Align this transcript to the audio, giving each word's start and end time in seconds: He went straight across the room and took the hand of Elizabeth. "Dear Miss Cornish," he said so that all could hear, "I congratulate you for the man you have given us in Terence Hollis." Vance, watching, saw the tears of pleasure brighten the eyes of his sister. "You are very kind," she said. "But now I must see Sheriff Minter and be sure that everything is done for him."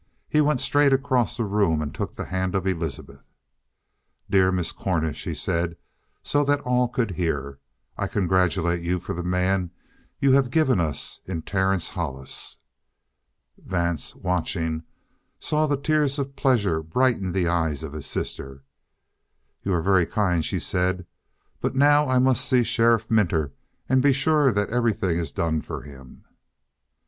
He 0.27 0.41
went 0.41 0.59
straight 0.61 0.93
across 0.93 1.37
the 1.37 1.43
room 1.45 1.79
and 1.79 1.93
took 1.93 2.15
the 2.15 2.25
hand 2.25 2.55
of 2.55 2.65
Elizabeth. 2.65 3.21
"Dear 4.27 4.51
Miss 4.51 4.71
Cornish," 4.71 5.25
he 5.25 5.35
said 5.35 5.77
so 6.23 6.43
that 6.43 6.59
all 6.61 6.87
could 6.87 7.11
hear, 7.11 7.59
"I 7.99 8.07
congratulate 8.07 8.81
you 8.81 8.99
for 8.99 9.13
the 9.13 9.21
man 9.21 9.69
you 10.17 10.31
have 10.31 10.49
given 10.49 10.79
us 10.79 11.21
in 11.25 11.43
Terence 11.43 11.89
Hollis." 11.89 12.57
Vance, 13.63 14.15
watching, 14.15 14.81
saw 15.37 15.67
the 15.67 15.77
tears 15.77 16.17
of 16.17 16.35
pleasure 16.35 16.81
brighten 16.81 17.31
the 17.31 17.47
eyes 17.47 17.83
of 17.83 17.93
his 17.93 18.07
sister. 18.07 18.63
"You 19.61 19.71
are 19.75 19.83
very 19.83 20.07
kind," 20.07 20.43
she 20.43 20.59
said. 20.59 21.05
"But 21.59 21.75
now 21.75 22.09
I 22.09 22.17
must 22.17 22.49
see 22.49 22.63
Sheriff 22.63 23.11
Minter 23.11 23.53
and 23.87 24.01
be 24.01 24.13
sure 24.13 24.51
that 24.51 24.71
everything 24.71 25.19
is 25.19 25.31
done 25.31 25.61
for 25.61 25.83
him." 25.83 26.23